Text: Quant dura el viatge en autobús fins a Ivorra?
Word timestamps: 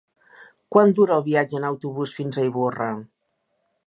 Quant 0.75 0.93
dura 0.99 1.17
el 1.21 1.25
viatge 1.27 1.57
en 1.59 1.67
autobús 1.69 2.15
fins 2.21 2.39
a 2.39 2.47
Ivorra? 2.47 2.89